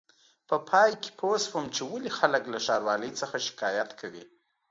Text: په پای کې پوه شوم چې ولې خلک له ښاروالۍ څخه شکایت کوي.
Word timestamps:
په 0.49 0.55
پای 0.69 0.91
کې 1.01 1.11
پوه 1.19 1.37
شوم 1.45 1.65
چې 1.75 1.81
ولې 1.91 2.11
خلک 2.19 2.43
له 2.53 2.59
ښاروالۍ 2.65 3.11
څخه 3.21 3.37
شکایت 3.47 3.89
کوي. 3.99 4.23